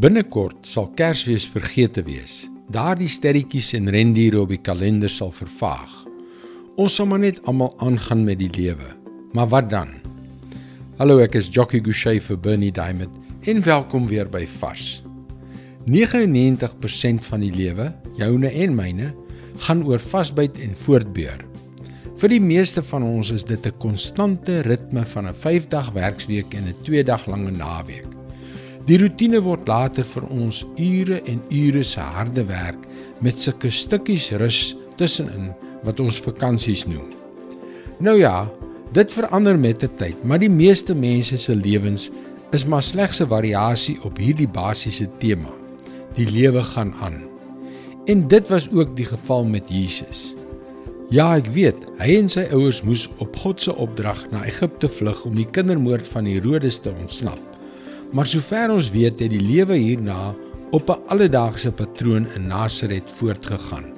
Binnekort 0.00 0.64
sal 0.64 0.86
Kersfees 0.96 1.44
vergete 1.52 2.00
wees. 2.06 2.46
Daardie 2.72 3.08
sterretjies 3.10 3.74
en 3.76 3.90
rendiere 3.92 4.38
op 4.40 4.48
die 4.48 4.60
kalender 4.64 5.10
sal 5.12 5.28
vervaag. 5.36 5.90
Ons 6.80 6.94
sal 6.96 7.08
maar 7.10 7.20
net 7.20 7.40
almal 7.50 7.74
aangaan 7.84 8.22
met 8.24 8.38
die 8.40 8.48
lewe. 8.54 8.86
Maar 9.36 9.50
wat 9.52 9.66
dan? 9.68 9.90
Hallo, 10.96 11.18
ek 11.20 11.36
is 11.36 11.50
Jockey 11.52 11.82
Gouchee 11.84 12.22
vir 12.24 12.38
Bernie 12.40 12.70
Diamond 12.72 13.12
en 13.44 13.60
welkom 13.66 14.06
weer 14.08 14.30
by 14.32 14.46
Vars. 14.54 15.02
99% 15.84 17.28
van 17.28 17.44
die 17.44 17.52
lewe, 17.52 17.90
joune 18.16 18.48
en 18.48 18.72
myne, 18.78 19.10
gaan 19.66 19.82
oor 19.84 20.00
vasbyt 20.00 20.62
en 20.64 20.72
voortbeur. 20.80 21.44
Vir 22.22 22.32
die 22.32 22.40
meeste 22.40 22.80
van 22.88 23.04
ons 23.04 23.34
is 23.36 23.44
dit 23.44 23.66
'n 23.66 23.76
konstante 23.76 24.62
ritme 24.64 25.04
van 25.04 25.28
'n 25.28 25.36
5-dag 25.36 25.92
werksweek 25.92 26.54
en 26.54 26.72
'n 26.72 26.80
2-dag 26.88 27.26
lange 27.26 27.50
naweek. 27.50 28.19
Die 28.88 28.96
rotine 28.98 29.42
word 29.44 29.68
later 29.68 30.06
vir 30.08 30.24
ons 30.32 30.62
ure 30.80 31.20
en 31.28 31.42
ure 31.52 31.82
se 31.84 32.00
harde 32.00 32.46
werk 32.48 32.86
met 33.20 33.38
sulke 33.38 33.70
stukkies 33.70 34.30
rus 34.40 34.60
tussenin 34.96 35.50
wat 35.84 36.00
ons 36.00 36.20
vakansies 36.24 36.86
noem. 36.88 37.10
Nou 38.00 38.16
ja, 38.16 38.48
dit 38.96 39.12
verander 39.12 39.58
met 39.58 39.84
'n 39.84 39.96
tyd, 39.96 40.24
maar 40.24 40.38
die 40.38 40.50
meeste 40.50 40.94
mense 40.94 41.38
se 41.38 41.54
lewens 41.54 42.10
is 42.52 42.64
maar 42.64 42.82
slegs 42.82 43.20
'n 43.20 43.28
variasie 43.28 43.98
op 44.02 44.18
hierdie 44.18 44.48
basiese 44.48 45.08
tema. 45.18 45.50
Die 46.14 46.26
lewe 46.26 46.62
gaan 46.62 46.94
aan. 47.00 47.22
En 48.06 48.28
dit 48.28 48.48
was 48.48 48.70
ook 48.72 48.96
die 48.96 49.04
geval 49.04 49.44
met 49.44 49.68
Jesus. 49.68 50.34
Ja, 51.10 51.36
ek 51.36 51.46
weet, 51.46 51.76
hy 51.98 52.16
en 52.16 52.28
sy 52.28 52.46
ouers 52.52 52.82
moes 52.82 53.08
op 53.18 53.36
God 53.36 53.60
se 53.60 53.76
opdrag 53.76 54.30
na 54.30 54.44
Egipte 54.44 54.88
vlug 54.88 55.24
om 55.24 55.34
die 55.34 55.46
kindermoord 55.50 56.08
van 56.08 56.24
Herodes 56.24 56.78
te 56.78 56.92
ontsnap. 57.00 57.49
Maar 58.12 58.26
sover 58.26 58.72
ons 58.74 58.90
weet, 58.90 59.20
het 59.22 59.30
die 59.30 59.42
lewe 59.42 59.76
hierna 59.78 60.34
op 60.70 60.90
'n 60.90 61.02
alledaagse 61.06 61.72
patroon 61.72 62.26
in 62.34 62.46
Nasaret 62.46 63.10
voortgegaan. 63.10 63.92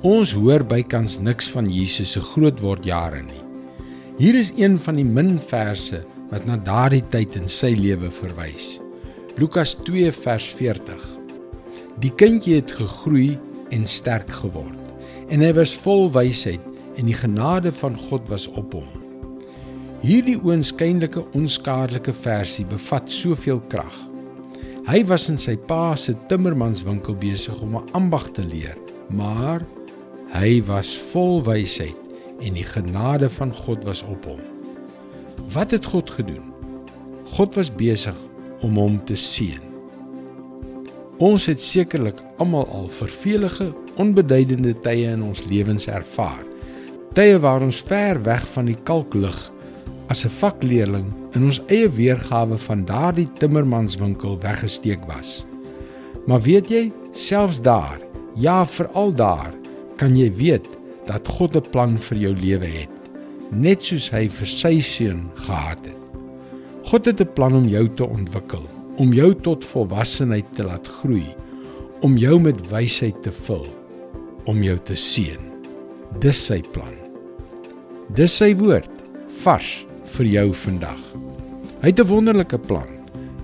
Ons 0.00 0.32
hoor 0.32 0.64
bykans 0.64 1.18
niks 1.18 1.48
van 1.48 1.64
Jesus 1.64 2.12
se 2.12 2.20
grootword 2.20 2.84
jare 2.84 3.22
nie. 3.22 3.44
Hier 4.16 4.34
is 4.34 4.52
een 4.56 4.78
van 4.78 4.94
die 4.94 5.04
min 5.04 5.40
verse 5.40 6.04
wat 6.30 6.46
na 6.46 6.56
daardie 6.56 7.04
tyd 7.08 7.36
in 7.36 7.48
sy 7.48 7.74
lewe 7.74 8.10
verwys. 8.10 8.80
Lukas 9.36 9.74
2 9.74 10.12
vers 10.12 10.44
40. 10.44 11.04
Die 12.00 12.12
kindjie 12.14 12.54
het 12.54 12.70
gegroei 12.70 13.38
en 13.70 13.86
sterk 13.86 14.30
geword 14.30 14.80
en 15.28 15.40
hy 15.40 15.52
was 15.52 15.76
vol 15.76 16.10
wysheid 16.12 16.60
en 16.96 17.06
die 17.06 17.16
genade 17.16 17.72
van 17.72 17.96
God 17.98 18.28
was 18.28 18.46
op 18.46 18.72
hom. 18.72 19.03
Hierdie 20.04 20.36
oënskynlike 20.36 21.22
onskaarlike 21.32 22.12
versie 22.12 22.66
bevat 22.68 23.08
soveel 23.08 23.62
krag. 23.72 23.94
Hy 24.84 24.98
was 25.08 25.30
in 25.32 25.38
sy 25.40 25.54
pa 25.56 25.94
se 25.96 26.12
timmermanswinkel 26.28 27.16
besig 27.22 27.62
om 27.64 27.78
'n 27.78 27.88
ambag 27.96 28.26
te 28.36 28.44
leer, 28.44 28.76
maar 29.08 29.64
hy 30.34 30.60
was 30.68 30.92
vol 31.12 31.40
wysheid 31.40 31.96
en 32.40 32.52
die 32.52 32.68
genade 32.68 33.30
van 33.30 33.54
God 33.54 33.84
was 33.84 34.02
op 34.02 34.24
hom. 34.24 34.42
Wat 35.54 35.70
het 35.70 35.84
God 35.84 36.10
gedoen? 36.10 36.52
God 37.32 37.54
was 37.54 37.72
besig 37.72 38.16
om 38.60 38.76
hom 38.76 39.00
te 39.04 39.16
seën. 39.16 39.62
Ons 41.18 41.46
het 41.46 41.62
sekerlik 41.62 42.20
almal 42.36 42.68
al 42.68 42.88
vervelige, 42.88 43.72
onbeduidende 43.96 44.74
tye 44.74 45.08
in 45.16 45.22
ons 45.22 45.44
lewens 45.44 45.86
ervaar. 45.86 46.44
Tye 47.14 47.38
waar 47.38 47.62
ons 47.62 47.80
ver 47.80 48.22
weg 48.22 48.46
van 48.48 48.66
die 48.66 48.82
kalklig 48.84 49.53
as 50.08 50.24
'n 50.24 50.30
vakleerling 50.30 51.08
in 51.34 51.44
ons 51.44 51.60
eie 51.66 51.88
weergawe 51.88 52.58
van 52.58 52.84
daardie 52.84 53.28
timmermanswinkel 53.38 54.38
weggesteek 54.40 55.04
was. 55.06 55.46
Maar 56.26 56.40
weet 56.40 56.68
jy, 56.68 56.92
selfs 57.12 57.60
daar, 57.60 58.00
ja, 58.34 58.66
veral 58.66 59.14
daar, 59.14 59.52
kan 59.96 60.16
jy 60.16 60.30
weet 60.32 60.66
dat 61.06 61.28
God 61.28 61.56
'n 61.56 61.70
plan 61.70 61.98
vir 61.98 62.18
jou 62.18 62.34
lewe 62.34 62.66
het, 62.66 62.90
net 63.50 63.82
soos 63.82 64.10
hy 64.10 64.28
vir 64.28 64.46
sy 64.46 64.80
seun 64.80 65.30
gehad 65.34 65.84
het. 65.84 65.96
God 66.84 67.04
het 67.06 67.20
'n 67.20 67.32
plan 67.34 67.54
om 67.54 67.68
jou 67.68 67.88
te 67.88 68.04
ontwikkel, 68.04 68.68
om 68.96 69.12
jou 69.12 69.34
tot 69.34 69.64
volwassenheid 69.64 70.44
te 70.54 70.64
laat 70.64 70.86
groei, 70.86 71.34
om 72.00 72.16
jou 72.16 72.40
met 72.40 72.70
wysheid 72.70 73.22
te 73.22 73.32
vul, 73.32 73.66
om 74.44 74.62
jou 74.62 74.78
te 74.78 74.94
seën. 74.94 75.40
Dis 76.20 76.44
sy 76.44 76.60
plan. 76.72 76.94
Dis 78.14 78.36
sy 78.36 78.54
woord, 78.54 78.90
vars 79.28 79.86
vir 80.04 80.26
jou 80.26 80.54
vandag. 80.54 81.00
Hy 81.80 81.88
het 81.90 82.00
'n 82.00 82.06
wonderlike 82.06 82.58
plan. 82.58 82.88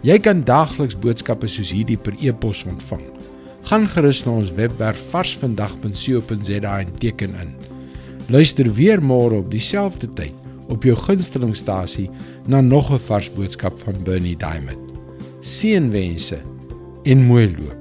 Jy 0.03 0.19
kan 0.19 0.45
daagliks 0.45 0.99
boodskappe 0.99 1.49
soos 1.49 1.71
hierdie 1.71 1.99
per 1.99 2.15
e-pos 2.21 2.65
ontvang. 2.65 3.03
Gaan 3.63 3.89
gerus 3.89 4.25
na 4.25 4.33
ons 4.33 4.53
webwerf 4.53 5.01
varsvandag.co.za 5.11 6.79
en 6.79 6.99
teken 6.99 7.35
in. 7.41 7.55
Luister 8.29 8.73
weer 8.73 9.03
môre 9.03 9.35
op 9.35 9.51
dieselfde 9.51 10.09
tyd 10.15 10.33
op 10.71 10.85
jou 10.87 10.97
gunstelingstasie 10.97 12.11
na 12.47 12.61
nog 12.61 12.91
'n 12.93 12.99
vars 12.99 13.31
boodskap 13.35 13.79
van 13.79 14.03
Bernie 14.05 14.37
Diamond. 14.37 14.93
Seënwense 15.41 16.39
en 17.05 17.27
mooi 17.27 17.57
loop. 17.59 17.80